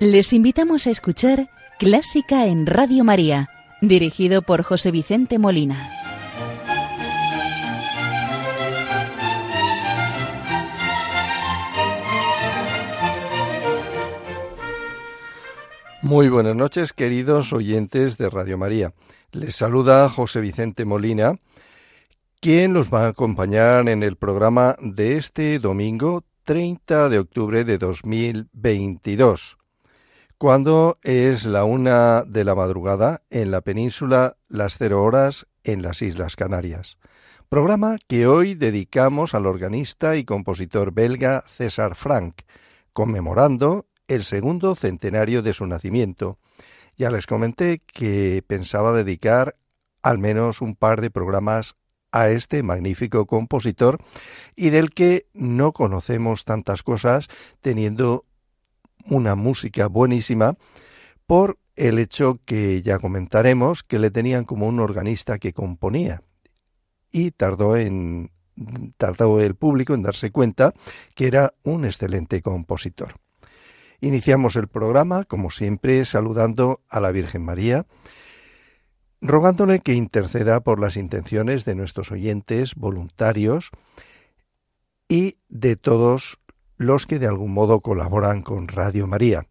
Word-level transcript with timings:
Les 0.00 0.32
invitamos 0.32 0.86
a 0.86 0.90
escuchar 0.90 1.50
Clásica 1.78 2.46
en 2.46 2.64
Radio 2.64 3.04
María, 3.04 3.50
dirigido 3.82 4.40
por 4.40 4.62
José 4.62 4.90
Vicente 4.90 5.38
Molina. 5.38 5.90
Muy 16.00 16.30
buenas 16.30 16.56
noches, 16.56 16.94
queridos 16.94 17.52
oyentes 17.52 18.16
de 18.16 18.30
Radio 18.30 18.56
María. 18.56 18.94
Les 19.32 19.54
saluda 19.54 20.08
José 20.08 20.40
Vicente 20.40 20.86
Molina, 20.86 21.34
quien 22.40 22.72
los 22.72 22.88
va 22.90 23.04
a 23.04 23.08
acompañar 23.08 23.86
en 23.90 24.02
el 24.02 24.16
programa 24.16 24.76
de 24.80 25.18
este 25.18 25.58
domingo 25.58 26.24
30 26.44 27.10
de 27.10 27.18
octubre 27.18 27.64
de 27.64 27.76
2022 27.76 29.59
cuando 30.40 30.98
es 31.02 31.44
la 31.44 31.64
una 31.64 32.22
de 32.22 32.44
la 32.44 32.54
madrugada 32.54 33.20
en 33.28 33.50
la 33.50 33.60
península, 33.60 34.38
las 34.48 34.78
cero 34.78 35.04
horas 35.04 35.46
en 35.64 35.82
las 35.82 36.00
Islas 36.00 36.34
Canarias. 36.34 36.96
Programa 37.50 37.98
que 38.08 38.26
hoy 38.26 38.54
dedicamos 38.54 39.34
al 39.34 39.44
organista 39.44 40.16
y 40.16 40.24
compositor 40.24 40.94
belga 40.94 41.44
César 41.46 41.94
Frank, 41.94 42.36
conmemorando 42.94 43.84
el 44.08 44.24
segundo 44.24 44.76
centenario 44.76 45.42
de 45.42 45.52
su 45.52 45.66
nacimiento. 45.66 46.38
Ya 46.96 47.10
les 47.10 47.26
comenté 47.26 47.80
que 47.80 48.42
pensaba 48.46 48.94
dedicar 48.94 49.56
al 50.02 50.16
menos 50.16 50.62
un 50.62 50.74
par 50.74 51.02
de 51.02 51.10
programas 51.10 51.76
a 52.12 52.30
este 52.30 52.62
magnífico 52.62 53.26
compositor 53.26 53.98
y 54.56 54.70
del 54.70 54.94
que 54.94 55.26
no 55.34 55.72
conocemos 55.72 56.46
tantas 56.46 56.82
cosas 56.82 57.28
teniendo 57.60 58.24
una 59.06 59.34
música 59.34 59.86
buenísima 59.86 60.56
por 61.26 61.58
el 61.76 61.98
hecho 61.98 62.40
que 62.44 62.82
ya 62.82 62.98
comentaremos 62.98 63.82
que 63.82 63.98
le 63.98 64.10
tenían 64.10 64.44
como 64.44 64.66
un 64.66 64.80
organista 64.80 65.38
que 65.38 65.52
componía 65.52 66.22
y 67.10 67.30
tardó 67.30 67.76
en 67.76 68.30
tardó 68.96 69.40
el 69.40 69.54
público 69.54 69.94
en 69.94 70.02
darse 70.02 70.30
cuenta 70.30 70.74
que 71.14 71.26
era 71.26 71.54
un 71.62 71.84
excelente 71.84 72.42
compositor. 72.42 73.14
Iniciamos 74.00 74.56
el 74.56 74.68
programa, 74.68 75.24
como 75.24 75.50
siempre, 75.50 76.04
saludando 76.04 76.80
a 76.88 77.00
la 77.00 77.12
Virgen 77.12 77.42
María, 77.42 77.86
rogándole 79.20 79.80
que 79.80 79.94
interceda 79.94 80.60
por 80.60 80.80
las 80.80 80.96
intenciones 80.96 81.64
de 81.64 81.74
nuestros 81.74 82.10
oyentes 82.10 82.74
voluntarios 82.74 83.70
y 85.08 85.36
de 85.48 85.76
todos 85.76 86.38
los 86.80 87.06
que 87.06 87.18
de 87.18 87.26
algún 87.26 87.52
modo 87.52 87.80
colaboran 87.80 88.40
con 88.40 88.66
Radio 88.66 89.06
María. 89.06 89.46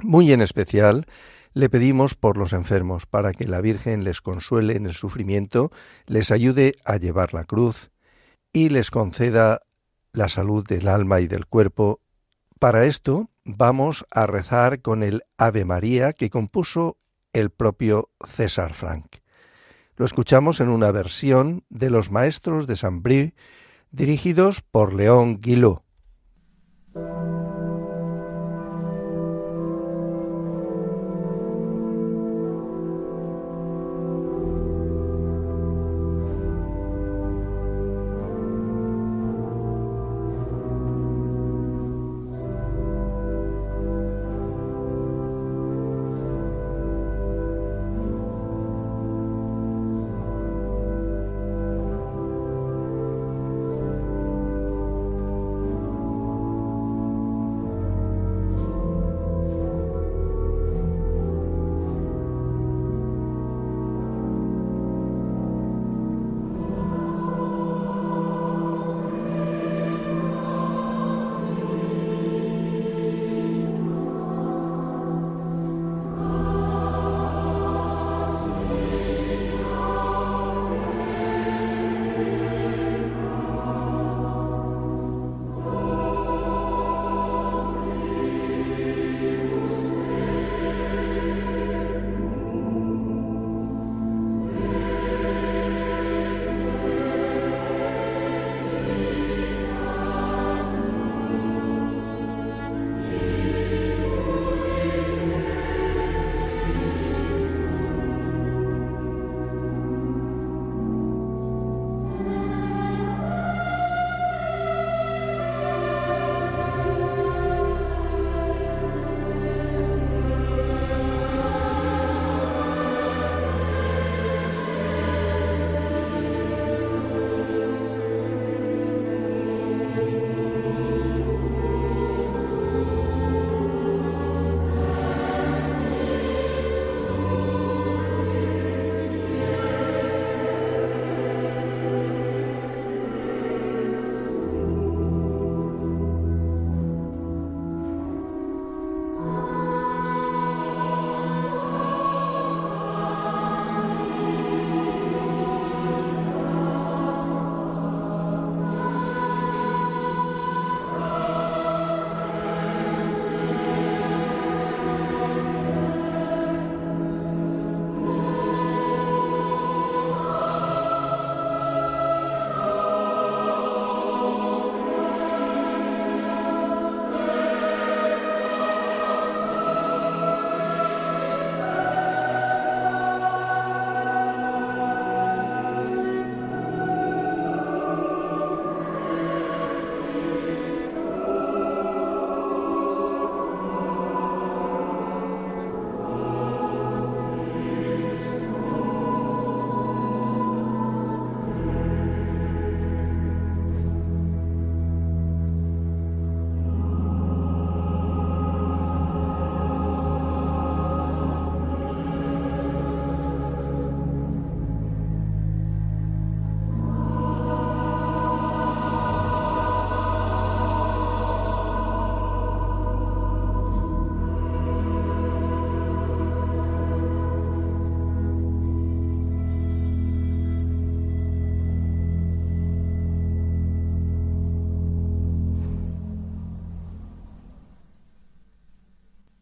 Muy 0.00 0.30
en 0.30 0.40
especial, 0.40 1.06
le 1.54 1.68
pedimos 1.68 2.14
por 2.14 2.36
los 2.36 2.52
enfermos, 2.52 3.04
para 3.04 3.32
que 3.32 3.48
la 3.48 3.60
Virgen 3.60 4.04
les 4.04 4.20
consuele 4.20 4.76
en 4.76 4.86
el 4.86 4.94
sufrimiento, 4.94 5.72
les 6.06 6.30
ayude 6.30 6.76
a 6.84 6.98
llevar 6.98 7.34
la 7.34 7.42
cruz 7.42 7.90
y 8.52 8.68
les 8.68 8.92
conceda 8.92 9.62
la 10.12 10.28
salud 10.28 10.64
del 10.64 10.86
alma 10.86 11.20
y 11.20 11.26
del 11.26 11.46
cuerpo. 11.46 11.98
Para 12.60 12.84
esto 12.84 13.28
vamos 13.44 14.06
a 14.12 14.28
rezar 14.28 14.82
con 14.82 15.02
el 15.02 15.24
Ave 15.38 15.64
María 15.64 16.12
que 16.12 16.30
compuso 16.30 16.96
el 17.32 17.50
propio 17.50 18.10
César 18.24 18.72
Frank. 18.72 19.16
Lo 19.96 20.04
escuchamos 20.06 20.60
en 20.60 20.68
una 20.68 20.92
versión 20.92 21.64
de 21.70 21.90
los 21.90 22.12
maestros 22.12 22.68
de 22.68 22.76
Saint-Brie 22.76 23.34
dirigidos 23.90 24.62
por 24.62 24.94
León 24.94 25.40
Guillot. 25.40 25.85
Thank 26.96 27.08
you. 27.08 27.35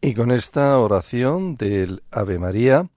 Y 0.05 0.13
con 0.13 0.29
esta 0.29 0.77
oración 0.77 1.55
del 1.57 2.03
Ave 2.11 2.37
María, 2.37 2.87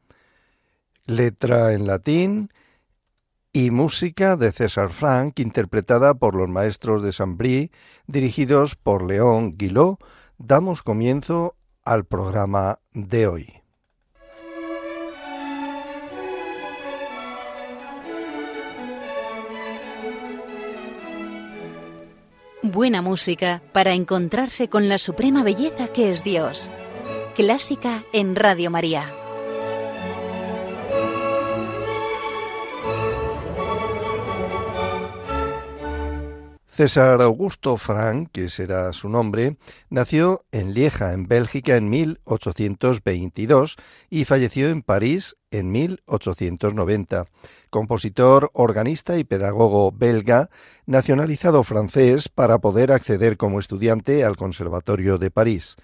letra 1.06 1.72
en 1.72 1.86
latín 1.86 2.50
y 3.50 3.70
música 3.70 4.36
de 4.36 4.52
César 4.52 4.90
Frank, 4.90 5.38
interpretada 5.38 6.12
por 6.12 6.34
los 6.34 6.50
maestros 6.50 7.00
de 7.02 7.12
Saint-Brie, 7.12 7.70
dirigidos 8.06 8.74
por 8.74 9.02
León 9.08 9.56
Guiló, 9.56 9.98
damos 10.36 10.82
comienzo 10.82 11.56
al 11.82 12.04
programa 12.04 12.78
de 12.92 13.26
hoy. 13.26 13.54
Buena 22.62 23.00
música 23.00 23.62
para 23.72 23.94
encontrarse 23.94 24.68
con 24.68 24.90
la 24.90 24.98
suprema 24.98 25.42
belleza 25.42 25.88
que 25.88 26.12
es 26.12 26.22
Dios. 26.22 26.70
Clásica 27.38 28.02
en 28.12 28.34
Radio 28.34 28.68
María. 28.68 29.14
César 36.66 37.22
Augusto 37.22 37.76
Frank, 37.76 38.30
que 38.32 38.48
será 38.48 38.92
su 38.92 39.08
nombre, 39.08 39.56
nació 39.88 40.42
en 40.50 40.74
Lieja, 40.74 41.12
en 41.12 41.28
Bélgica, 41.28 41.76
en 41.76 41.88
1822 41.88 43.76
y 44.10 44.24
falleció 44.24 44.68
en 44.70 44.82
París 44.82 45.36
en 45.52 45.70
1890. 45.70 47.26
Compositor, 47.70 48.50
organista 48.52 49.16
y 49.16 49.22
pedagogo 49.22 49.92
belga, 49.92 50.50
nacionalizado 50.86 51.62
francés 51.62 52.28
para 52.28 52.58
poder 52.58 52.90
acceder 52.90 53.36
como 53.36 53.60
estudiante 53.60 54.24
al 54.24 54.36
Conservatorio 54.36 55.18
de 55.18 55.30
París. 55.30 55.76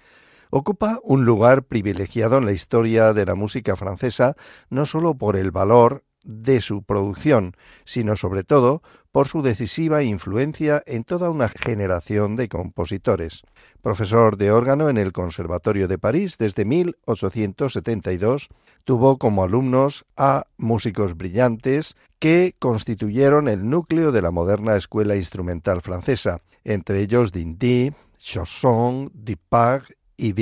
Ocupa 0.57 1.01
un 1.03 1.25
lugar 1.25 1.63
privilegiado 1.63 2.37
en 2.37 2.45
la 2.45 2.53
historia 2.53 3.11
de 3.11 3.25
la 3.25 3.35
música 3.35 3.75
francesa 3.75 4.37
no 4.69 4.85
solo 4.85 5.15
por 5.15 5.35
el 5.35 5.51
valor 5.51 6.05
de 6.23 6.61
su 6.61 6.81
producción, 6.81 7.57
sino 7.83 8.15
sobre 8.15 8.45
todo 8.45 8.81
por 9.11 9.27
su 9.27 9.41
decisiva 9.41 10.01
influencia 10.03 10.81
en 10.85 11.03
toda 11.03 11.29
una 11.29 11.49
generación 11.49 12.37
de 12.37 12.47
compositores. 12.47 13.41
Profesor 13.81 14.37
de 14.37 14.53
órgano 14.53 14.87
en 14.87 14.97
el 14.97 15.11
Conservatorio 15.11 15.89
de 15.89 15.97
París 15.97 16.37
desde 16.37 16.63
1872, 16.63 18.47
tuvo 18.85 19.17
como 19.17 19.43
alumnos 19.43 20.05
a 20.15 20.45
músicos 20.55 21.17
brillantes 21.17 21.97
que 22.17 22.55
constituyeron 22.59 23.49
el 23.49 23.69
núcleo 23.69 24.13
de 24.13 24.21
la 24.21 24.31
moderna 24.31 24.77
escuela 24.77 25.17
instrumental 25.17 25.81
francesa, 25.81 26.39
entre 26.63 27.01
ellos 27.01 27.33
Dindy, 27.33 27.91
Chausson, 28.19 29.11
Dipag 29.13 29.83
y. 30.17 30.33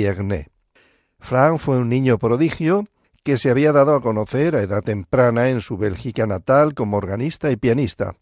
Frank 1.18 1.58
fue 1.58 1.78
un 1.78 1.88
niño 1.88 2.18
prodigio 2.18 2.86
que 3.22 3.38
se 3.38 3.50
había 3.50 3.72
dado 3.72 3.94
a 3.94 4.02
conocer 4.02 4.54
a 4.54 4.62
edad 4.62 4.82
temprana 4.82 5.48
en 5.48 5.60
su 5.60 5.78
Bélgica 5.78 6.26
natal 6.26 6.74
como 6.74 6.98
organista 6.98 7.50
y 7.50 7.56
pianista. 7.56 8.16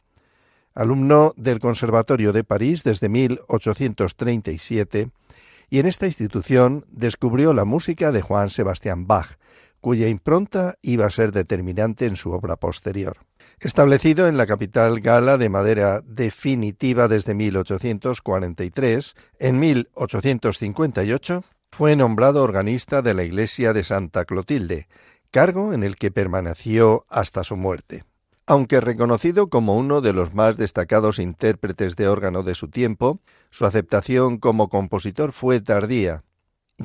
Alumno 0.75 1.35
del 1.37 1.59
Conservatorio 1.59 2.33
de 2.33 2.45
París 2.45 2.85
desde 2.85 3.09
1837, 3.09 5.11
y 5.69 5.79
en 5.81 5.87
esta 5.87 6.07
institución 6.07 6.87
descubrió 6.89 7.53
la 7.53 7.65
música 7.65 8.13
de 8.13 8.23
Juan 8.23 8.51
Sebastián 8.51 9.07
Bach, 9.07 9.39
cuya 9.83 10.09
impronta 10.09 10.77
iba 10.81 11.05
a 11.07 11.11
ser 11.11 11.33
determinante 11.33 12.07
en 12.07 12.15
su 12.15 12.31
obra 12.31 12.57
posterior. 12.57 13.19
Establecido 13.59 14.29
en 14.29 14.37
la 14.37 14.47
capital 14.47 15.01
gala 15.01 15.37
de 15.39 15.49
madera 15.49 16.01
definitiva 16.07 17.09
desde 17.09 17.35
1843, 17.35 19.15
en 19.41 19.59
1858 19.59 21.45
fue 21.73 21.97
nombrado 21.97 22.45
organista 22.45 23.03
de 23.03 23.13
la 23.13 23.25
iglesia 23.25 23.73
de 23.73 23.83
Santa 23.83 24.25
Clotilde, 24.25 24.87
cargo 25.33 25.73
en 25.73 25.83
el 25.83 25.97
que 25.97 26.13
permaneció 26.13 27.05
hasta 27.09 27.43
su 27.43 27.57
muerte. 27.57 28.05
Aunque 28.47 28.81
reconocido 28.81 29.49
como 29.49 29.77
uno 29.77 30.01
de 30.01 30.13
los 30.13 30.33
más 30.33 30.57
destacados 30.57 31.19
intérpretes 31.19 31.97
de 31.97 32.07
órgano 32.07 32.45
de 32.45 32.55
su 32.55 32.69
tiempo, 32.69 33.19
su 33.51 33.67
aceptación 33.67 34.39
como 34.39 34.69
compositor 34.69 35.33
fue 35.33 35.61
tardía, 35.61 36.23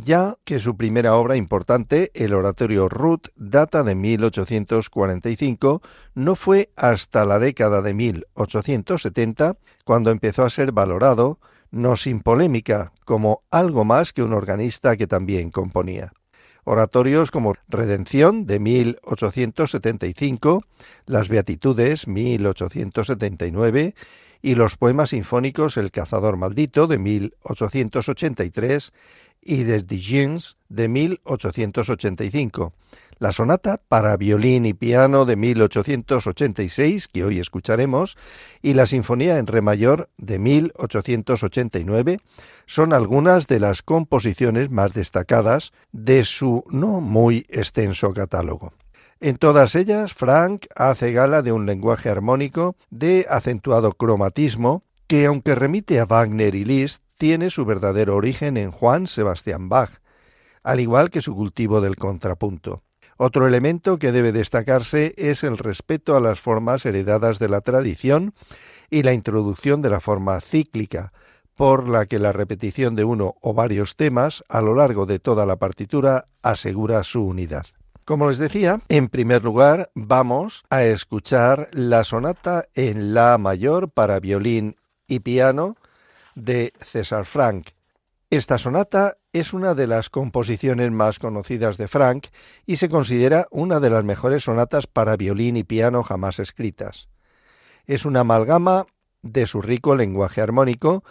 ya 0.04 0.38
que 0.44 0.60
su 0.60 0.76
primera 0.78 1.16
obra 1.16 1.36
importante, 1.36 2.12
el 2.14 2.34
oratorio 2.34 2.90
Ruth, 2.90 3.28
data 3.36 3.84
de 3.84 3.96
1845, 3.96 5.82
no 6.16 6.36
fue 6.36 6.70
hasta 6.76 7.26
la 7.26 7.40
década 7.40 7.82
de 7.82 7.94
1870 7.94 9.58
cuando 9.84 10.12
empezó 10.12 10.44
a 10.44 10.50
ser 10.50 10.72
valorado 10.72 11.40
no 11.72 11.96
sin 11.96 12.20
polémica, 12.22 12.92
como 13.06 13.42
algo 13.52 13.86
más 13.86 14.14
que 14.14 14.24
un 14.24 14.34
organista 14.34 14.98
que 14.98 15.06
también 15.08 15.52
componía. 15.52 16.14
Oratorios 16.64 17.30
como 17.32 17.56
Redención 17.70 18.46
de 18.46 18.60
1875, 18.60 20.64
Las 21.06 21.30
Beatitudes 21.30 22.08
1879 22.08 23.96
y 24.42 24.56
los 24.56 24.78
poemas 24.78 25.12
sinfónicos 25.12 25.78
El 25.78 25.92
cazador 25.92 26.36
maldito 26.38 26.88
de 26.88 26.98
1883 26.98 28.92
y 29.48 29.64
Jeans 30.00 30.58
de 30.70 30.88
1885 30.88 32.74
la 33.20 33.32
sonata 33.32 33.82
para 33.88 34.16
violín 34.16 34.66
y 34.66 34.74
piano 34.74 35.26
de 35.26 35.36
1886, 35.36 37.08
que 37.08 37.24
hoy 37.24 37.40
escucharemos, 37.40 38.18
y 38.62 38.74
la 38.74 38.86
sinfonía 38.86 39.38
en 39.38 39.48
re 39.48 39.62
mayor 39.62 40.10
de 40.18 40.40
1889 40.40 42.20
son 42.66 42.94
algunas 42.94 43.48
de 43.48 43.60
las 43.60 43.82
composiciones 43.82 44.70
más 44.70 44.94
destacadas 44.94 45.72
de 45.92 46.24
su 46.24 46.64
no 46.70 47.02
muy 47.02 47.46
extenso 47.50 48.14
catálogo. 48.14 48.74
En 49.20 49.38
todas 49.38 49.74
ellas, 49.74 50.14
Frank 50.14 50.68
hace 50.76 51.12
gala 51.12 51.42
de 51.42 51.52
un 51.52 51.66
lenguaje 51.66 52.10
armónico 52.10 52.76
de 52.92 53.26
acentuado 53.28 53.94
cromatismo 53.94 54.84
que, 55.08 55.26
aunque 55.26 55.56
remite 55.56 56.00
a 56.00 56.06
Wagner 56.06 56.54
y 56.54 56.66
Liszt, 56.66 57.02
tiene 57.18 57.50
su 57.50 57.66
verdadero 57.66 58.16
origen 58.16 58.58
en 58.58 58.72
Juan 58.72 59.08
Sebastián 59.08 59.70
Bach, 59.70 59.92
al 60.64 60.80
igual 60.80 61.10
que 61.10 61.22
su 61.22 61.36
cultivo 61.36 61.82
del 61.82 61.96
contrapunto. 61.96 62.84
Otro 63.18 63.48
elemento 63.48 63.98
que 63.98 64.12
debe 64.12 64.32
destacarse 64.32 65.16
es 65.18 65.44
el 65.44 65.58
respeto 65.58 66.16
a 66.16 66.22
las 66.22 66.40
formas 66.40 66.86
heredadas 66.86 67.40
de 67.40 67.50
la 67.50 67.62
tradición 67.62 68.34
y 68.92 69.02
la 69.04 69.14
introducción 69.14 69.82
de 69.82 69.90
la 69.90 70.00
forma 70.00 70.40
cíclica, 70.40 71.12
por 71.56 71.90
la 71.90 72.06
que 72.06 72.20
la 72.20 72.32
repetición 72.32 72.96
de 72.96 73.04
uno 73.04 73.36
o 73.42 73.56
varios 73.56 73.96
temas 73.96 74.44
a 74.48 74.62
lo 74.62 74.76
largo 74.76 75.08
de 75.08 75.18
toda 75.18 75.48
la 75.48 75.56
partitura 75.56 76.28
asegura 76.44 77.04
su 77.04 77.26
unidad. 77.26 77.66
Como 78.06 78.30
les 78.30 78.38
decía, 78.38 78.80
en 78.88 79.10
primer 79.10 79.44
lugar 79.44 79.90
vamos 79.96 80.64
a 80.70 80.84
escuchar 80.84 81.70
la 81.74 82.04
sonata 82.04 82.66
en 82.76 83.16
La 83.16 83.38
mayor 83.40 83.90
para 83.90 84.20
violín 84.20 84.76
y 85.08 85.20
piano 85.20 85.76
de 86.38 86.72
César 86.82 87.26
Frank. 87.26 87.70
Esta 88.30 88.58
sonata 88.58 89.18
es 89.34 89.54
una 89.54 89.74
de 89.74 89.88
las 89.88 90.10
composiciones 90.10 90.92
más 90.92 91.18
conocidas 91.18 91.78
de 91.78 91.88
Frank 91.88 92.28
y 92.66 92.76
se 92.76 92.90
considera 92.90 93.48
una 93.50 93.80
de 93.80 93.90
las 93.90 94.04
mejores 94.04 94.44
sonatas 94.44 94.86
para 94.86 95.18
violín 95.18 95.58
y 95.58 95.64
piano 95.64 96.04
jamás 96.04 96.40
escritas. 96.40 97.08
Es 97.86 98.06
una 98.06 98.20
amalgama 98.20 98.86
de 99.24 99.48
su 99.48 99.62
rico 99.62 99.96
lenguaje 99.96 100.42
armónico 100.42 101.04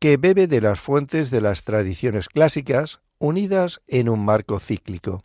que 0.00 0.16
bebe 0.16 0.48
de 0.48 0.60
las 0.60 0.80
fuentes 0.80 1.30
de 1.30 1.40
las 1.40 1.62
tradiciones 1.62 2.28
clásicas 2.28 3.00
unidas 3.18 3.80
en 3.86 4.08
un 4.08 4.24
marco 4.24 4.58
cíclico. 4.58 5.24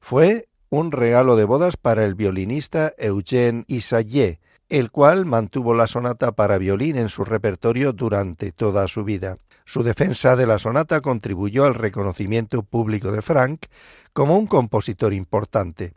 Fue 0.00 0.48
un 0.68 0.92
regalo 0.92 1.36
de 1.36 1.44
bodas 1.44 1.76
para 1.76 2.04
el 2.04 2.14
violinista 2.14 2.94
Eugène 2.98 3.64
Isayé, 3.66 4.40
el 4.72 4.90
cual 4.90 5.26
mantuvo 5.26 5.74
la 5.74 5.86
sonata 5.86 6.32
para 6.32 6.56
violín 6.56 6.96
en 6.96 7.10
su 7.10 7.26
repertorio 7.26 7.92
durante 7.92 8.52
toda 8.52 8.88
su 8.88 9.04
vida. 9.04 9.36
Su 9.66 9.82
defensa 9.82 10.34
de 10.34 10.46
la 10.46 10.58
sonata 10.58 11.02
contribuyó 11.02 11.66
al 11.66 11.74
reconocimiento 11.74 12.62
público 12.62 13.12
de 13.12 13.20
Frank 13.20 13.66
como 14.14 14.38
un 14.38 14.46
compositor 14.46 15.12
importante. 15.12 15.92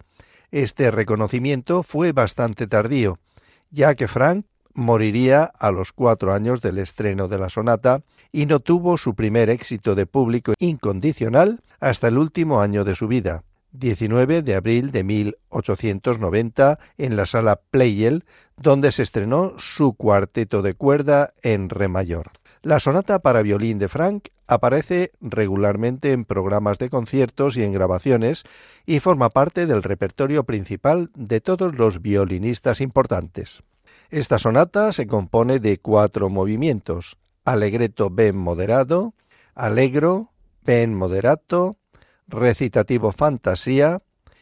Este 0.51 0.91
reconocimiento 0.91 1.84
fue 1.84 2.12
bastante 2.12 2.67
tardío, 2.67 3.17
ya 3.72 3.96
que 3.96 4.10
Frank 4.10 4.46
moriría 4.74 5.46
a 5.46 5.72
los 5.72 5.94
cuatro 5.94 6.34
años 6.34 6.60
del 6.60 6.77
estreno 6.77 7.29
de 7.29 7.39
la 7.39 7.48
sonata 7.48 8.01
y 8.34 8.46
no 8.46 8.60
tuvo 8.60 8.98
su 8.98 9.15
primer 9.15 9.50
éxito 9.50 9.96
de 9.96 10.05
público 10.05 10.51
incondicional 10.60 11.62
hasta 11.79 12.10
el 12.10 12.17
último 12.17 12.60
año 12.60 12.84
de 12.84 12.96
su 12.96 13.08
vida, 13.08 13.46
19 13.77 14.41
de 14.41 14.55
abril 14.55 14.91
de 14.91 15.03
1890, 15.03 16.79
en 16.98 17.15
la 17.15 17.25
sala 17.25 17.62
Pleyel, 17.70 18.25
donde 18.58 18.91
se 18.91 19.03
estrenó 19.03 19.53
su 19.58 19.94
cuarteto 19.94 20.62
de 20.62 20.74
cuerda 20.74 21.34
en 21.41 21.70
re 21.70 21.88
mayor. 21.88 22.32
La 22.62 22.79
sonata 22.79 23.20
para 23.20 23.44
violín 23.44 23.77
de 23.77 23.89
Frank 23.89 24.29
aparece 24.48 25.12
regularmente 25.22 26.12
en 26.12 26.25
programas 26.25 26.79
de 26.79 26.89
conciertos 26.89 27.58
y 27.58 27.63
en 27.63 27.74
grabaciones 27.74 28.44
y 28.86 29.00
forma 29.00 29.29
parte 29.29 29.67
del 29.67 29.84
repertorio 29.84 30.46
principal 30.46 31.12
de 31.15 31.41
todos 31.41 31.75
los 31.75 32.01
violinistas 32.01 32.82
importantes. 32.82 33.62
Esta 34.10 34.39
sonata 34.39 34.91
se 34.94 35.08
compone 35.08 35.60
de 35.60 35.77
cuatro 35.77 36.29
movimientos: 36.29 37.17
allegretto 37.44 38.10
ben 38.10 38.36
moderado, 38.36 39.13
allegro, 39.53 40.32
ben 40.63 40.96
moderato, 40.96 41.77
recitativo 42.27 43.12
fantasía 43.12 44.01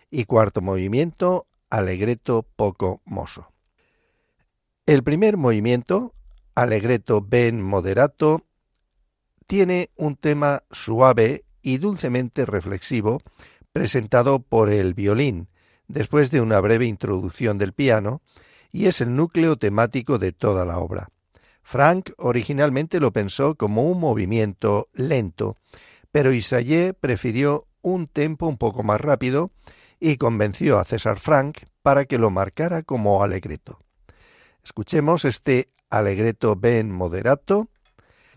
y 0.10 0.26
cuarto 0.26 0.62
movimiento 0.62 1.48
alegreto 1.70 2.46
poco 2.56 3.02
mozo. 3.06 3.52
El 4.86 5.04
primer 5.04 5.38
movimiento, 5.38 6.14
alegreto 6.56 7.22
ben 7.22 7.62
moderato, 7.62 8.44
tiene 9.48 9.90
un 9.96 10.16
tema 10.16 10.64
suave 10.72 11.46
y 11.62 11.78
dulcemente 11.78 12.46
reflexivo 12.46 13.22
presentado 13.72 14.40
por 14.40 14.70
el 14.70 14.94
violín, 14.94 15.48
después 15.88 16.32
de 16.32 16.42
una 16.42 16.60
breve 16.60 16.86
introducción 16.86 17.58
del 17.58 17.74
piano, 17.74 18.22
y 18.72 18.86
es 18.86 19.02
el 19.02 19.16
núcleo 19.16 19.58
temático 19.58 20.20
de 20.20 20.32
toda 20.32 20.66
la 20.66 20.80
obra. 20.80 21.10
Frank 21.64 22.12
originalmente 22.18 23.00
lo 23.00 23.12
pensó 23.12 23.56
como 23.56 23.90
un 23.90 24.00
movimiento 24.00 24.90
lento, 24.94 25.58
pero 26.12 26.34
Isayé 26.34 26.94
prefirió 26.94 27.66
un 27.84 28.08
tempo 28.08 28.48
un 28.48 28.58
poco 28.58 28.82
más 28.82 29.00
rápido 29.00 29.52
y 30.00 30.18
convenció 30.18 30.80
a 30.80 30.86
César 30.86 31.20
Frank 31.20 31.60
para 31.84 32.06
que 32.06 32.18
lo 32.18 32.32
marcara 32.32 32.82
como 32.82 33.24
alegreto. 33.24 33.80
Escuchemos 34.64 35.26
este 35.26 35.70
alegreto 35.90 36.56
ben 36.56 36.92
moderato 36.92 37.68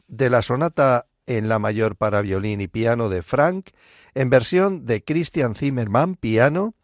de 0.08 0.28
la 0.28 0.42
sonata 0.42 1.06
en 1.26 1.48
la 1.48 1.58
mayor 1.58 1.96
para 1.96 2.20
violín 2.20 2.60
y 2.60 2.68
piano 2.68 3.08
de 3.08 3.22
Frank 3.22 3.70
en 4.14 4.30
versión 4.30 4.84
de 4.86 5.02
Christian 5.02 5.54
Zimmermann 5.54 6.16
piano 6.16 6.74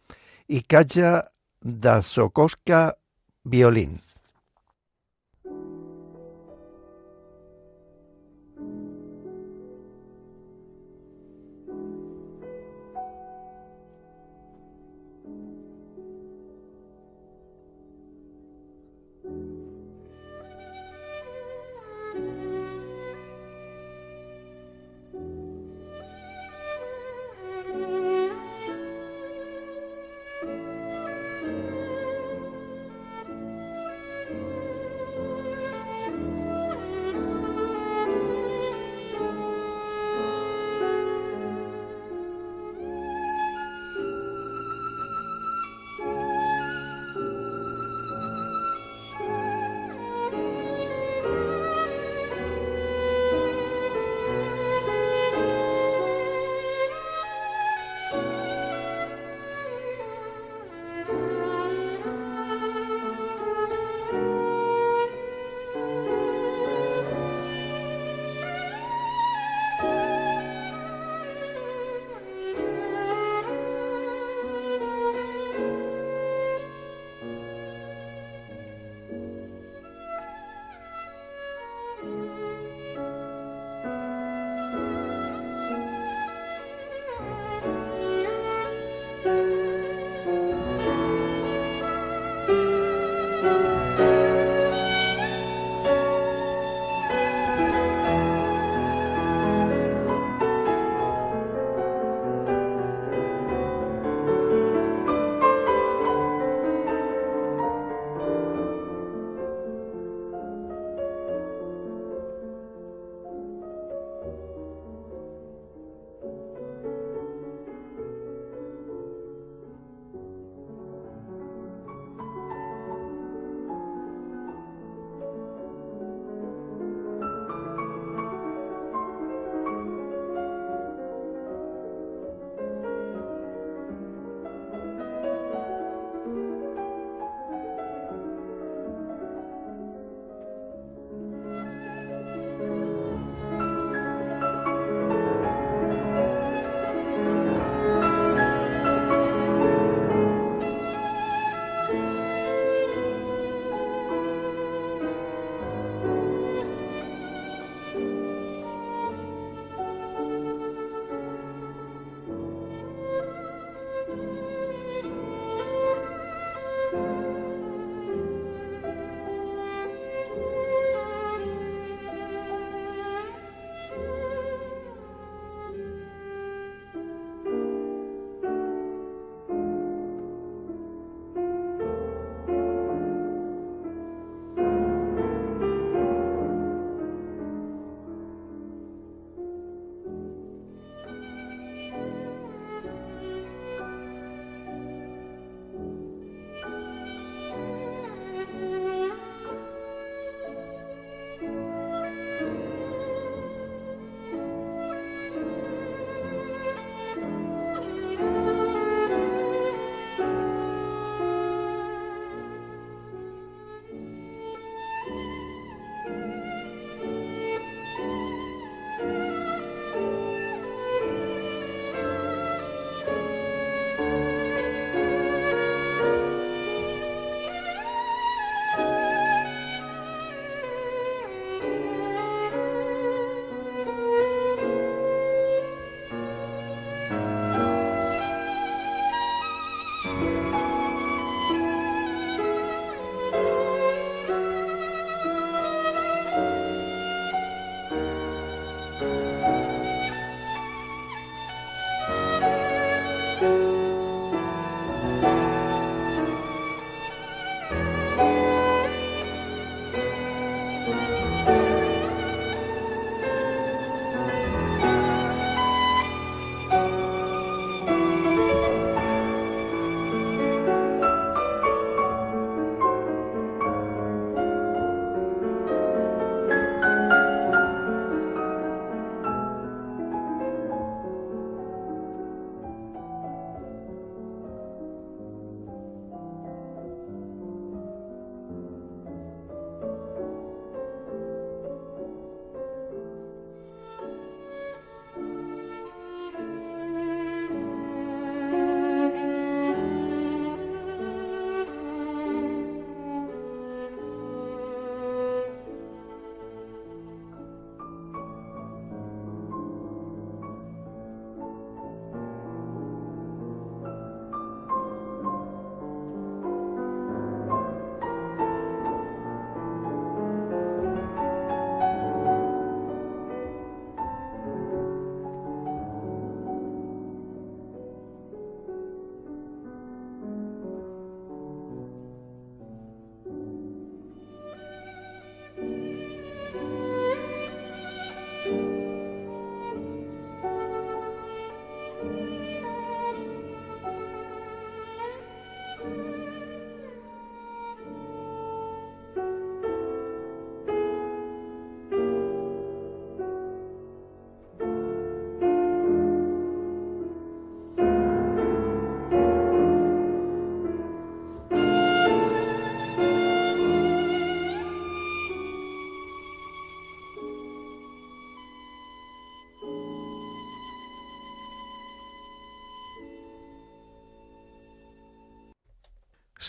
y 0.48 0.62
Kaja 0.62 1.32
Dasokoska 1.60 2.96
violín. 3.44 4.00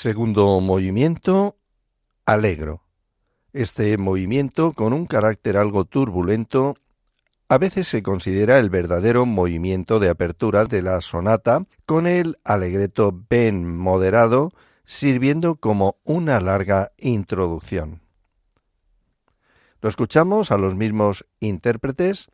Segundo 0.03 0.59
movimiento, 0.59 1.55
alegro. 2.25 2.83
Este 3.53 3.97
movimiento, 3.97 4.73
con 4.73 4.91
un 4.91 5.05
carácter 5.05 5.55
algo 5.55 5.85
turbulento, 5.85 6.75
a 7.47 7.57
veces 7.57 7.87
se 7.87 8.03
considera 8.03 8.59
el 8.59 8.69
verdadero 8.69 9.25
movimiento 9.25 10.01
de 10.01 10.09
apertura 10.09 10.65
de 10.65 10.81
la 10.81 10.99
sonata, 10.99 11.67
con 11.85 12.05
el 12.05 12.37
alegreto 12.43 13.17
ben 13.29 13.77
moderado 13.77 14.51
sirviendo 14.83 15.55
como 15.55 15.95
una 16.03 16.41
larga 16.41 16.91
introducción. 16.97 18.01
Lo 19.79 19.87
escuchamos 19.87 20.51
a 20.51 20.57
los 20.57 20.75
mismos 20.75 21.25
intérpretes, 21.39 22.29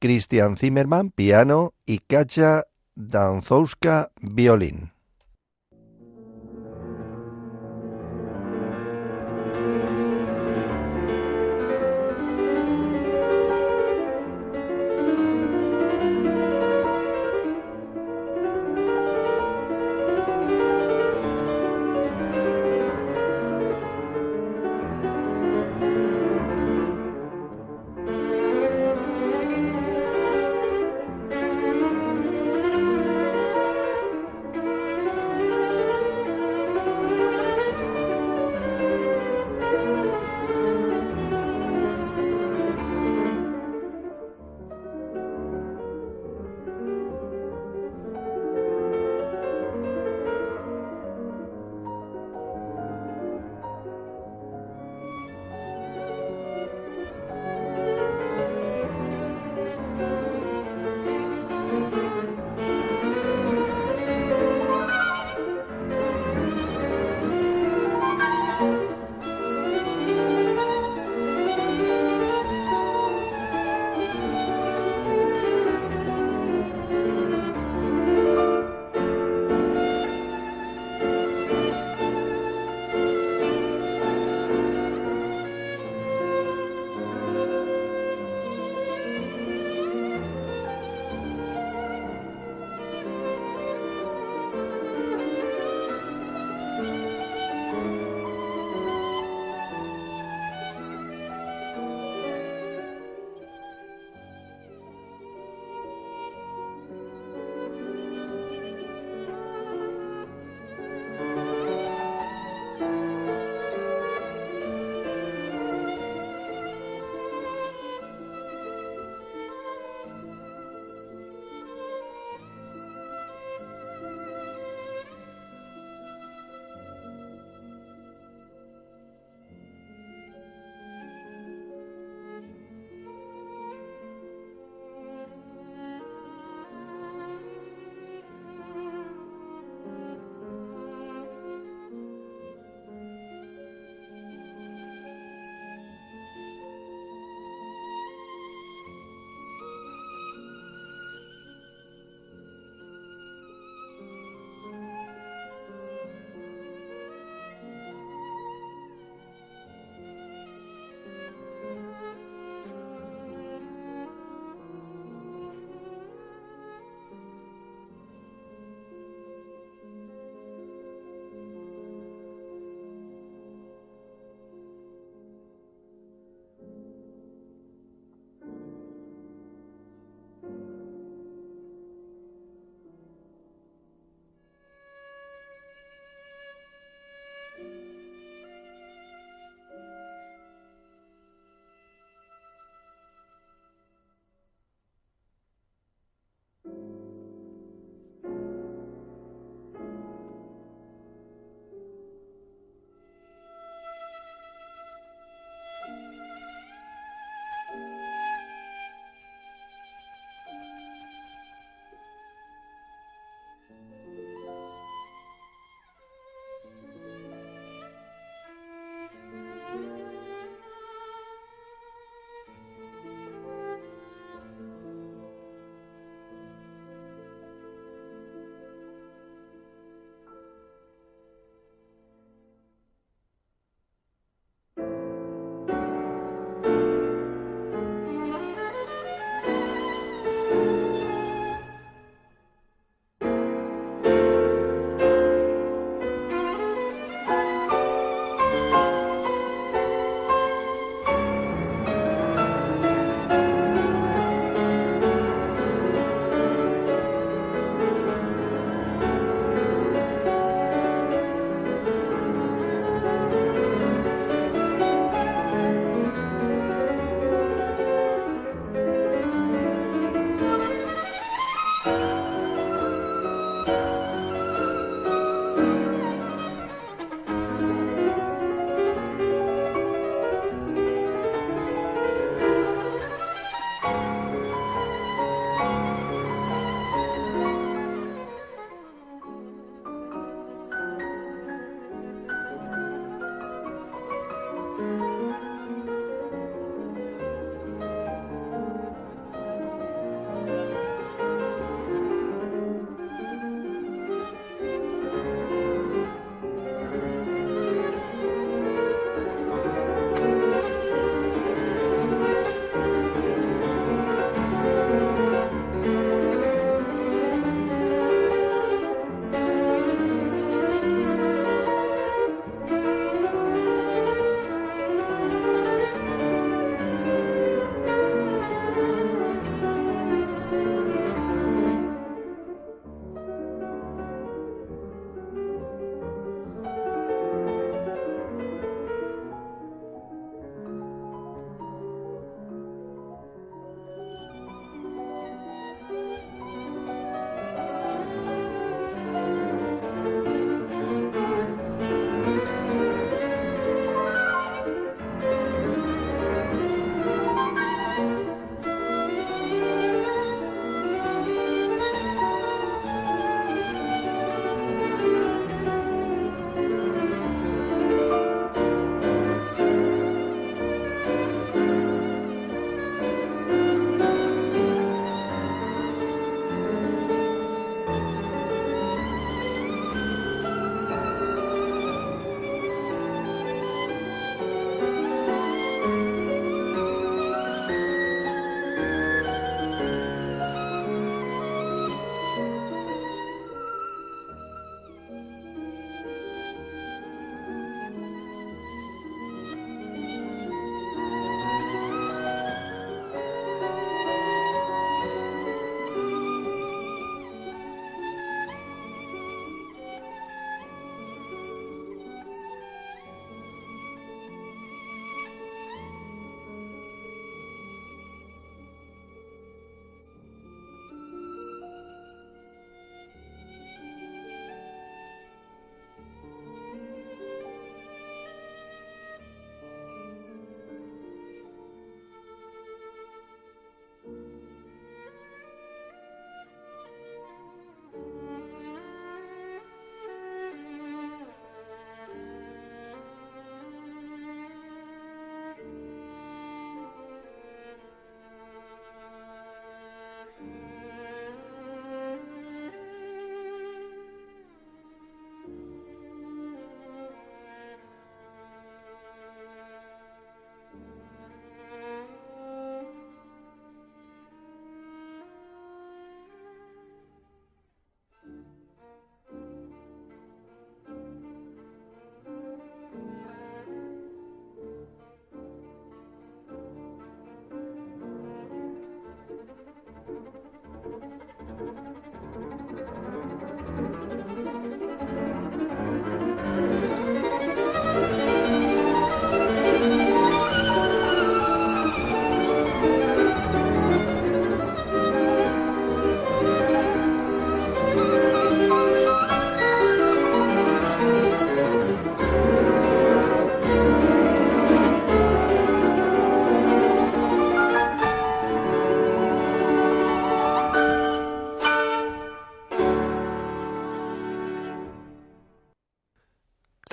Christian 0.00 0.58
Zimmermann, 0.58 1.12
piano, 1.12 1.72
y 1.86 2.00
Kasia 2.00 2.66
Danzowska, 2.94 4.10
violín. 4.20 4.92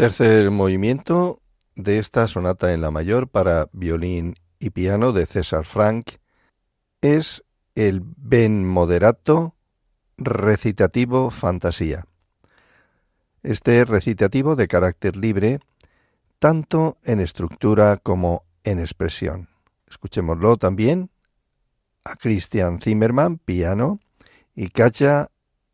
Tercer 0.04 0.52
movimiento 0.52 1.42
de 1.76 1.98
esta 1.98 2.28
sonata 2.28 2.74
en 2.74 2.82
la 2.82 2.92
mayor 2.92 3.30
para 3.30 3.70
violín 3.72 4.36
y 4.60 4.72
piano 4.72 5.14
de 5.14 5.26
César 5.26 5.64
Frank 5.64 6.16
es 7.00 7.46
el 7.74 8.02
Ben 8.04 8.68
moderato 8.68 9.56
recitativo 10.18 11.32
fantasía. 11.32 12.06
Este 13.44 13.86
recitativo 13.86 14.58
de 14.58 14.68
carácter 14.68 15.16
libre, 15.16 15.62
tanto 16.38 16.98
en 17.06 17.22
estructura 17.22 17.96
como 17.96 18.44
en 18.66 18.80
expresión. 18.80 19.48
Escuchémoslo 19.90 20.58
también 20.58 21.12
a 22.04 22.18
Christian 22.18 22.82
Zimmermann, 22.82 23.38
piano, 23.38 24.02
y 24.54 24.68
Kasia 24.68 25.30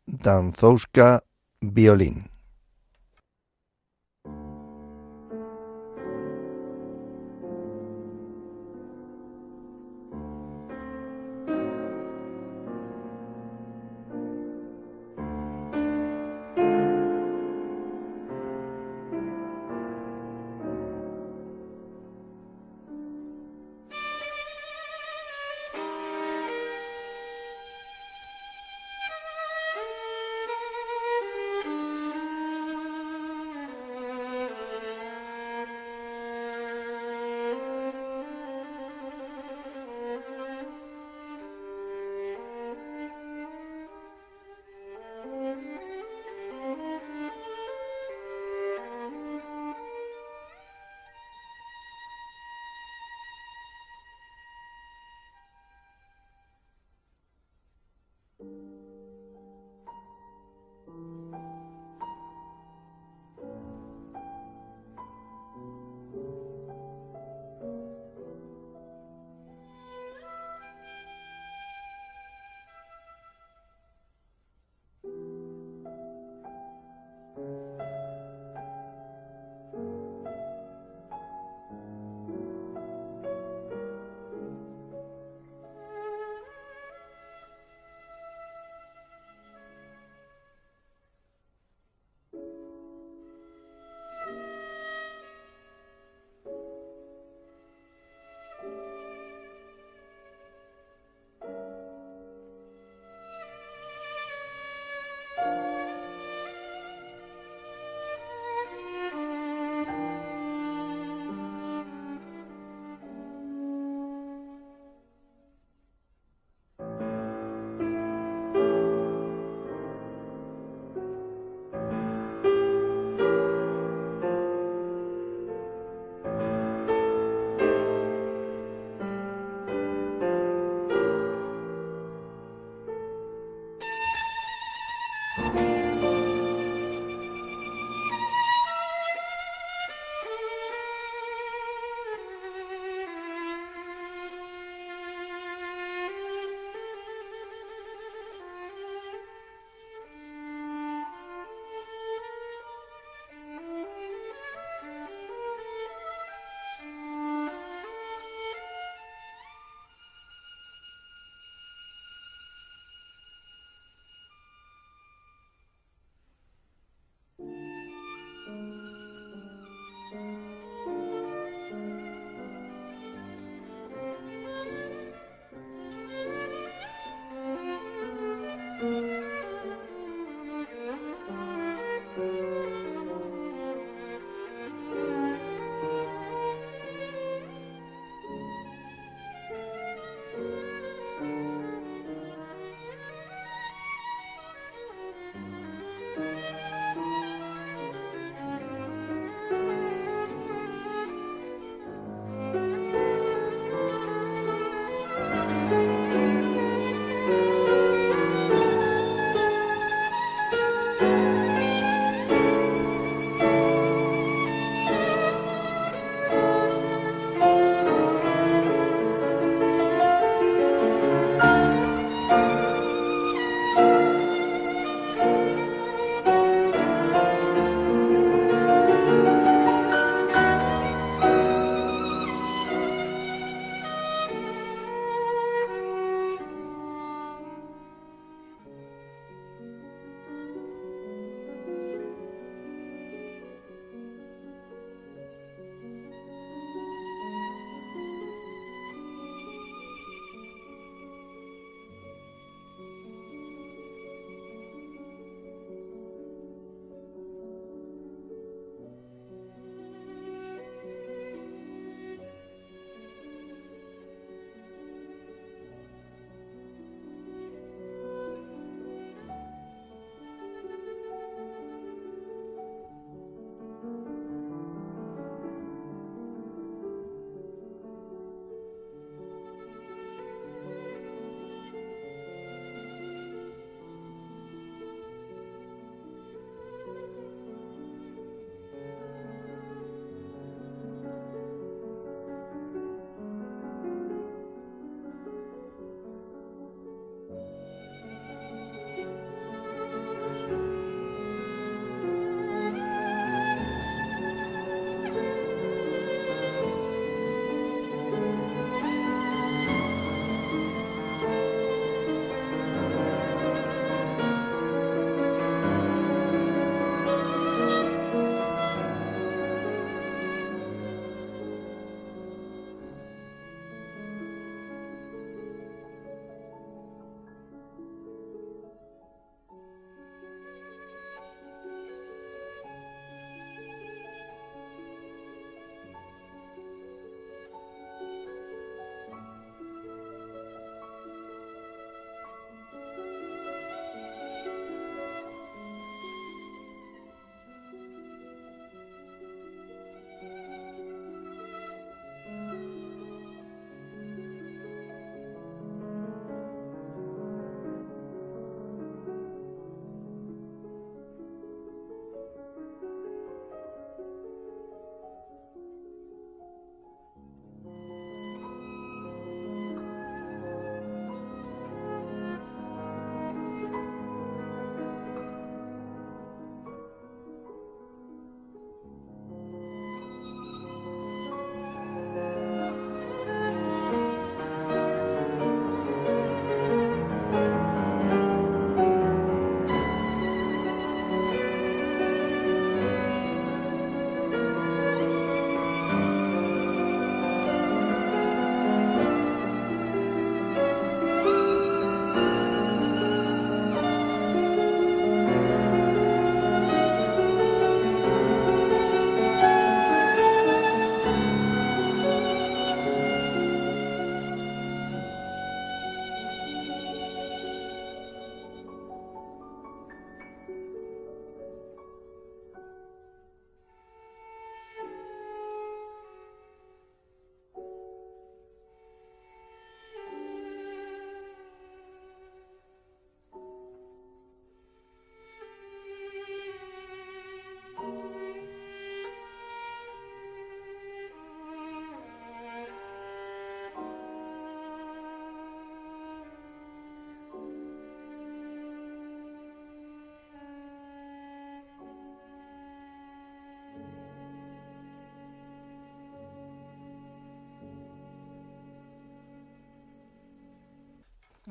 Danzowska, 0.06 1.24
violín. 1.60 2.29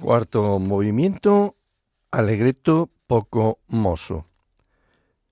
Cuarto 0.01 0.59
movimiento, 0.59 1.57
alegreto 2.09 2.89
poco 3.05 3.59
mozo. 3.67 4.25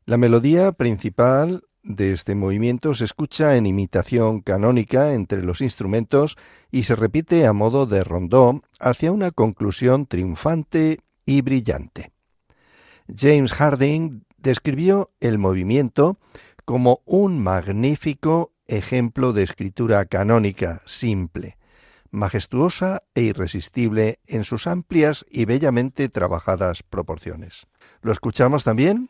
La 0.05 0.17
melodía 0.17 0.73
principal 0.73 1.63
de 1.83 2.11
este 2.11 2.35
movimiento 2.35 2.93
se 2.93 3.05
escucha 3.05 3.55
en 3.55 3.65
imitación 3.65 4.41
canónica 4.41 5.13
entre 5.13 5.41
los 5.41 5.61
instrumentos 5.61 6.35
y 6.69 6.83
se 6.83 6.95
repite 6.95 7.45
a 7.45 7.53
modo 7.53 7.85
de 7.85 8.03
rondó 8.03 8.61
hacia 8.79 9.13
una 9.13 9.31
conclusión 9.31 10.05
triunfante 10.05 10.99
y 11.25 11.41
brillante. 11.41 12.11
James 13.07 13.53
Harding 13.53 14.25
describió 14.37 15.11
el 15.21 15.37
movimiento 15.37 16.19
como 16.65 17.01
un 17.05 17.41
magnífico 17.41 18.51
ejemplo 18.65 19.31
de 19.31 19.43
escritura 19.43 20.03
canónica 20.05 20.81
simple, 20.85 21.57
majestuosa 22.11 23.03
e 23.15 23.21
irresistible 23.21 24.19
en 24.25 24.43
sus 24.43 24.67
amplias 24.67 25.25
y 25.29 25.45
bellamente 25.45 26.09
trabajadas 26.09 26.83
proporciones. 26.83 27.67
Lo 28.01 28.11
escuchamos 28.11 28.63
también 28.63 29.09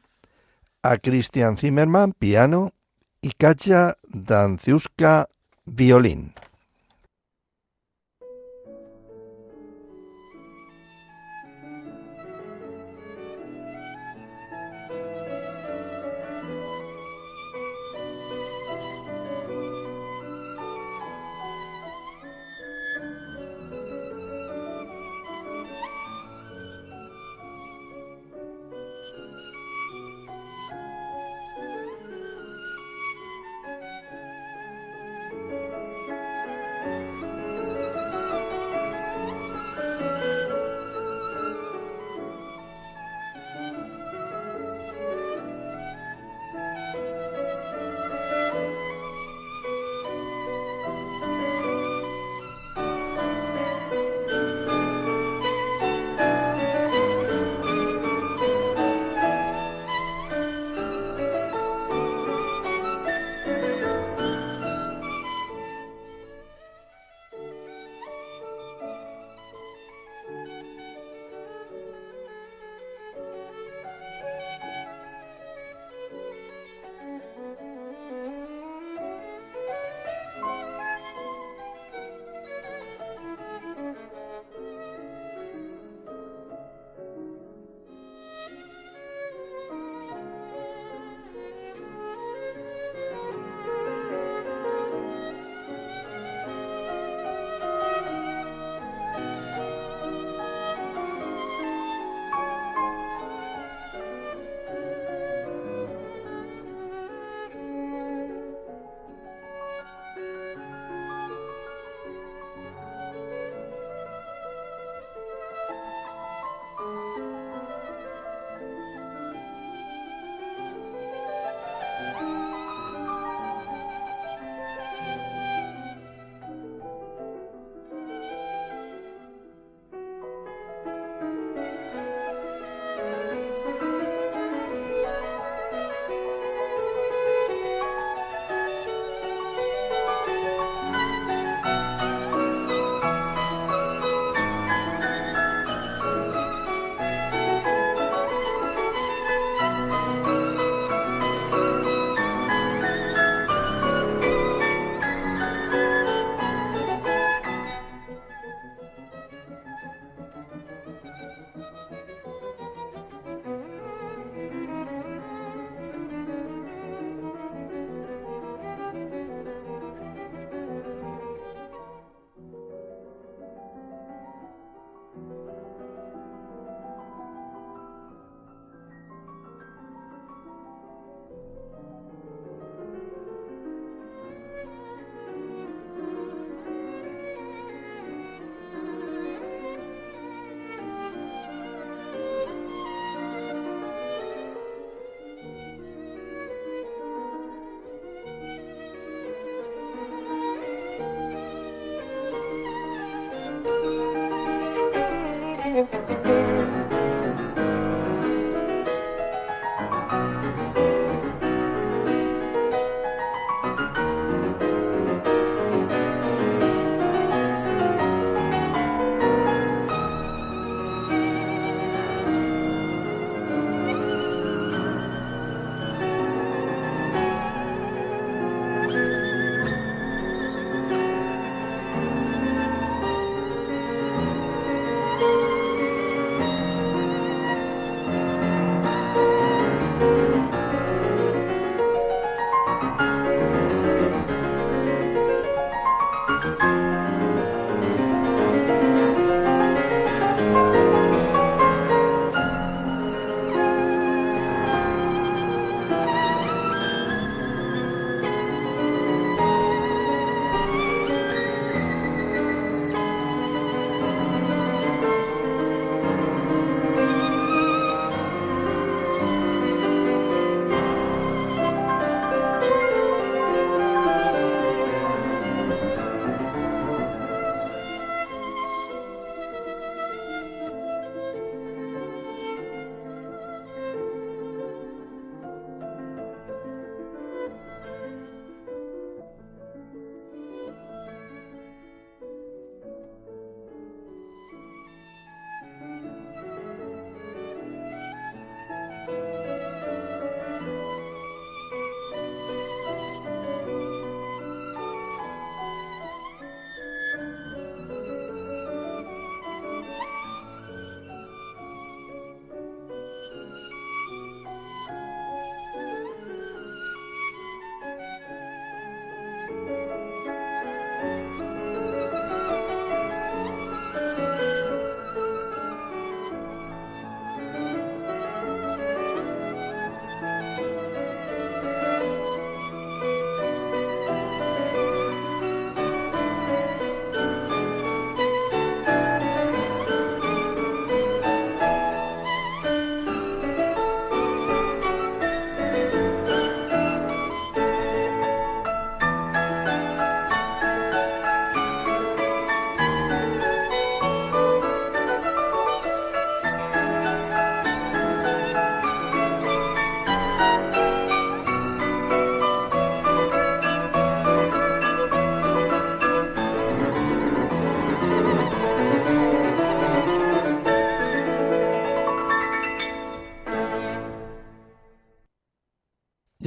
a 0.83 0.97
Christian 0.97 1.57
Zimmermann, 1.57 2.13
piano, 2.13 2.73
y 3.21 3.31
Katja 3.31 3.97
Danciuska, 4.07 5.27
violín. 5.65 6.33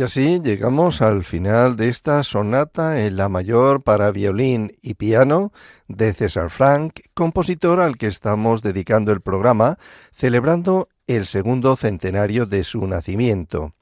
Y 0.00 0.02
así 0.02 0.40
llegamos 0.40 1.02
al 1.02 1.24
final 1.24 1.76
de 1.76 1.90
esta 1.90 2.22
sonata 2.22 3.04
en 3.04 3.18
la 3.18 3.28
mayor 3.28 3.82
para 3.82 4.10
violín 4.10 4.78
y 4.80 4.94
piano 4.94 5.52
de 5.88 6.14
César 6.14 6.48
Frank, 6.48 7.00
compositor 7.12 7.80
al 7.80 7.98
que 7.98 8.06
estamos 8.06 8.62
dedicando 8.62 9.12
el 9.12 9.20
programa, 9.20 9.76
celebrando 10.10 10.88
el 11.06 11.26
segundo 11.26 11.76
centenario 11.76 12.46
de 12.46 12.64
su 12.64 12.86
nacimiento. 12.86 13.74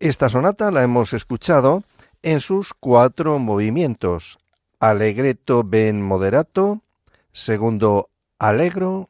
Esta 0.00 0.28
sonata 0.28 0.72
la 0.72 0.82
hemos 0.82 1.12
escuchado 1.12 1.84
en 2.24 2.40
sus 2.40 2.74
cuatro 2.74 3.38
movimientos, 3.38 4.40
Allegretto 4.80 5.62
ben 5.62 6.02
moderato, 6.02 6.82
segundo 7.30 8.10
Allegro, 8.40 9.08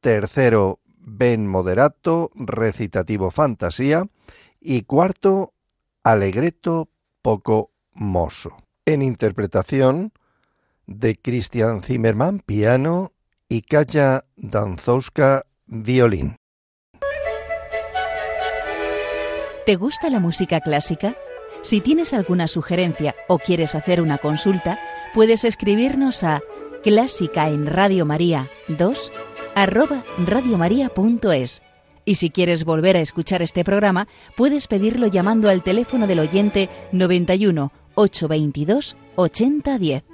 tercero 0.00 0.78
ben 1.00 1.48
moderato, 1.48 2.30
recitativo 2.36 3.32
fantasía, 3.32 4.04
y 4.60 4.82
cuarto, 4.82 5.52
Alegreto 6.02 6.88
poco 7.22 7.72
mozo. 7.92 8.56
En 8.86 9.02
interpretación 9.02 10.12
de 10.86 11.16
Christian 11.16 11.82
Zimmermann, 11.82 12.40
piano, 12.40 13.12
y 13.48 13.62
Kaya 13.62 14.24
Danzowska, 14.36 15.44
violín. 15.66 16.36
¿Te 19.66 19.76
gusta 19.76 20.08
la 20.10 20.20
música 20.20 20.60
clásica? 20.60 21.14
Si 21.62 21.80
tienes 21.80 22.14
alguna 22.14 22.46
sugerencia 22.46 23.14
o 23.26 23.38
quieres 23.38 23.74
hacer 23.74 24.00
una 24.00 24.18
consulta, 24.18 24.78
puedes 25.12 25.44
escribirnos 25.44 26.24
a 26.24 26.40
clásica 26.82 27.48
en 27.48 27.66
Radio 27.66 28.06
María 28.06 28.48
2 28.68 29.12
arroba 29.54 30.04
radiomaria.es 30.24 31.62
y 32.08 32.14
si 32.14 32.30
quieres 32.30 32.64
volver 32.64 32.96
a 32.96 33.02
escuchar 33.02 33.42
este 33.42 33.64
programa, 33.64 34.08
puedes 34.34 34.66
pedirlo 34.66 35.08
llamando 35.08 35.50
al 35.50 35.62
teléfono 35.62 36.06
del 36.06 36.20
oyente 36.20 36.70
91 36.90 37.70
822 37.96 38.96
8010. 39.16 40.04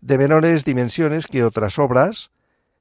De 0.00 0.16
menores 0.18 0.64
dimensiones 0.64 1.26
que 1.26 1.44
otras 1.44 1.78
obras 1.78 2.30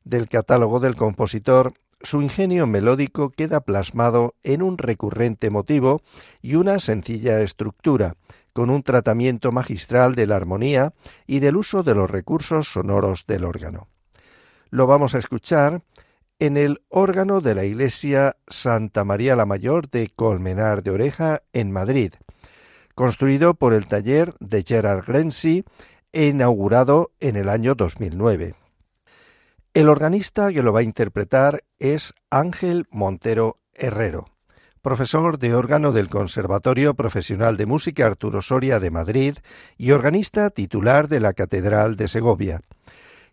del 0.03 0.29
catálogo 0.29 0.79
del 0.79 0.95
compositor, 0.95 1.73
su 2.01 2.21
ingenio 2.21 2.67
melódico 2.67 3.31
queda 3.31 3.61
plasmado 3.61 4.35
en 4.43 4.61
un 4.61 4.77
recurrente 4.77 5.49
motivo 5.49 6.01
y 6.41 6.55
una 6.55 6.79
sencilla 6.79 7.41
estructura, 7.41 8.15
con 8.53 8.69
un 8.69 8.83
tratamiento 8.83 9.51
magistral 9.51 10.13
de 10.15 10.27
la 10.27 10.35
armonía 10.35 10.93
y 11.27 11.39
del 11.39 11.55
uso 11.57 11.83
de 11.83 11.95
los 11.95 12.09
recursos 12.09 12.71
sonoros 12.71 13.25
del 13.27 13.43
órgano. 13.43 13.89
Lo 14.69 14.87
vamos 14.87 15.15
a 15.15 15.17
escuchar 15.17 15.81
en 16.39 16.57
el 16.57 16.81
órgano 16.89 17.39
de 17.39 17.55
la 17.55 17.63
iglesia 17.63 18.35
Santa 18.47 19.03
María 19.03 19.35
la 19.35 19.45
Mayor 19.45 19.89
de 19.89 20.09
Colmenar 20.13 20.83
de 20.83 20.91
Oreja 20.91 21.41
en 21.53 21.71
Madrid, 21.71 22.13
construido 22.93 23.53
por 23.53 23.73
el 23.73 23.87
taller 23.87 24.33
de 24.39 24.63
Gerard 24.63 25.05
Grenzi 25.05 25.63
e 26.11 26.27
inaugurado 26.27 27.11
en 27.19 27.35
el 27.35 27.49
año 27.49 27.75
2009. 27.75 28.55
El 29.73 29.89
organista 29.89 30.51
que 30.51 30.63
lo 30.63 30.73
va 30.73 30.79
a 30.79 30.83
interpretar 30.83 31.63
es 31.79 32.13
Ángel 32.29 32.87
Montero 32.89 33.59
Herrero, 33.73 34.25
profesor 34.81 35.39
de 35.39 35.53
órgano 35.55 35.91
del 35.91 36.09
Conservatorio 36.09 36.95
Profesional 36.95 37.57
de 37.57 37.65
Música 37.65 38.05
Arturo 38.05 38.41
Soria 38.41 38.79
de 38.79 38.91
Madrid 38.91 39.37
y 39.77 39.91
organista 39.91 40.49
titular 40.49 41.07
de 41.07 41.19
la 41.19 41.33
Catedral 41.33 41.95
de 41.95 42.07
Segovia 42.07 42.61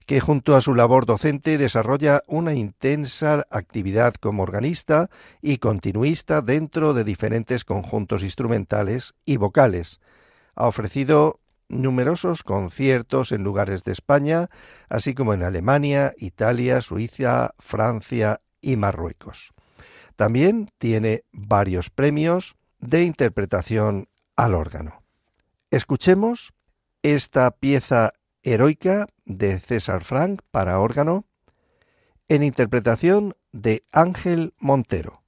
que 0.05 0.21
junto 0.21 0.57
a 0.57 0.61
su 0.61 0.75
labor 0.75 1.07
docente 1.07 1.59
desarrolla 1.59 2.23
una 2.27 2.55
intensa 2.55 3.47
actividad 3.51 4.15
como 4.15 4.43
organista 4.43 5.11
y 5.41 5.59
continuista 5.59 6.41
dentro 6.41 6.95
de 6.95 7.05
diferentes 7.05 7.65
conjuntos 7.65 8.23
instrumentales 8.23 9.15
y 9.25 9.37
vocales. 9.37 10.01
Ha 10.55 10.67
ofrecido 10.67 11.41
numerosos 11.69 12.43
conciertos 12.43 13.33
en 13.33 13.43
lugares 13.43 13.83
de 13.85 13.93
España, 13.93 14.49
así 14.89 15.15
como 15.15 15.35
en 15.35 15.43
Alemania, 15.43 16.13
Italia, 16.19 16.81
Suiza, 16.81 17.55
Francia 17.59 18.41
y 18.61 18.77
Marruecos. 18.77 19.53
También 20.17 20.69
tiene 20.79 21.25
varios 21.33 21.91
premios 21.91 22.55
de 22.79 23.05
interpretación 23.05 24.09
al 24.37 24.55
órgano. 24.55 25.03
Escuchemos 25.71 26.53
esta 27.03 27.51
pieza 27.51 28.13
heroica 28.43 29.07
de 29.25 29.59
César 29.61 30.05
Frank 30.05 30.43
para 30.51 30.79
órgano, 30.81 31.25
en 32.29 32.43
interpretación 32.43 33.37
de 33.53 33.85
Ángel 33.93 34.55
Montero. 34.59 35.22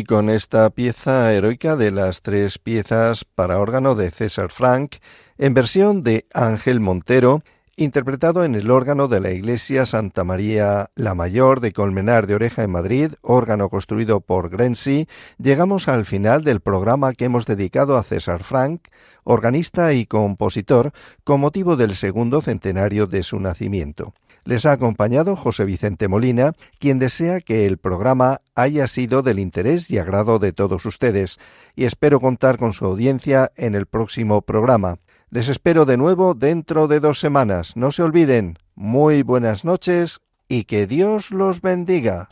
Y 0.00 0.04
con 0.04 0.30
esta 0.30 0.70
pieza 0.70 1.30
heroica 1.30 1.76
de 1.76 1.90
las 1.90 2.22
tres 2.22 2.58
piezas 2.58 3.26
para 3.26 3.58
órgano 3.58 3.94
de 3.94 4.10
César 4.10 4.50
Frank, 4.50 4.96
en 5.36 5.52
versión 5.52 6.02
de 6.02 6.24
Ángel 6.32 6.80
Montero, 6.80 7.42
interpretado 7.80 8.44
en 8.44 8.54
el 8.54 8.70
órgano 8.70 9.08
de 9.08 9.20
la 9.20 9.30
Iglesia 9.30 9.86
Santa 9.86 10.22
María 10.22 10.90
la 10.94 11.14
Mayor 11.14 11.60
de 11.60 11.72
Colmenar 11.72 12.26
de 12.26 12.34
Oreja 12.34 12.62
en 12.62 12.70
Madrid, 12.70 13.12
órgano 13.22 13.70
construido 13.70 14.20
por 14.20 14.50
Grenzi, 14.50 15.08
llegamos 15.38 15.88
al 15.88 16.04
final 16.04 16.44
del 16.44 16.60
programa 16.60 17.14
que 17.14 17.24
hemos 17.24 17.46
dedicado 17.46 17.96
a 17.96 18.02
César 18.02 18.44
Frank, 18.44 18.88
organista 19.24 19.94
y 19.94 20.04
compositor, 20.04 20.92
con 21.24 21.40
motivo 21.40 21.76
del 21.76 21.94
segundo 21.94 22.42
centenario 22.42 23.06
de 23.06 23.22
su 23.22 23.40
nacimiento. 23.40 24.12
Les 24.44 24.66
ha 24.66 24.72
acompañado 24.72 25.36
José 25.36 25.64
Vicente 25.64 26.08
Molina, 26.08 26.52
quien 26.78 26.98
desea 26.98 27.40
que 27.40 27.66
el 27.66 27.78
programa 27.78 28.40
haya 28.54 28.88
sido 28.88 29.22
del 29.22 29.38
interés 29.38 29.90
y 29.90 29.98
agrado 29.98 30.38
de 30.38 30.52
todos 30.52 30.84
ustedes, 30.84 31.38
y 31.74 31.84
espero 31.84 32.20
contar 32.20 32.58
con 32.58 32.74
su 32.74 32.84
audiencia 32.84 33.52
en 33.56 33.74
el 33.74 33.86
próximo 33.86 34.42
programa. 34.42 34.98
Les 35.32 35.48
espero 35.48 35.84
de 35.84 35.96
nuevo 35.96 36.34
dentro 36.34 36.88
de 36.88 36.98
dos 36.98 37.20
semanas. 37.20 37.76
No 37.76 37.92
se 37.92 38.02
olviden. 38.02 38.58
Muy 38.74 39.22
buenas 39.22 39.64
noches 39.64 40.18
y 40.48 40.64
que 40.64 40.88
Dios 40.88 41.30
los 41.30 41.60
bendiga. 41.60 42.28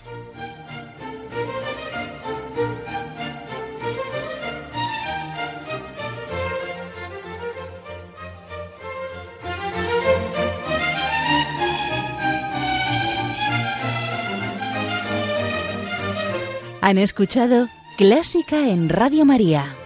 Han 16.80 16.98
escuchado 16.98 17.68
Clásica 17.96 18.70
en 18.70 18.88
Radio 18.88 19.24
María, 19.24 19.76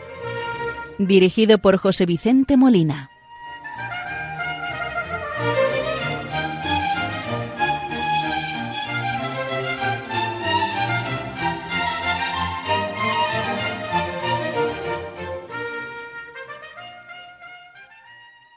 dirigido 0.99 1.59
por 1.59 1.77
José 1.77 2.07
Vicente 2.07 2.57
Molina. 2.57 3.12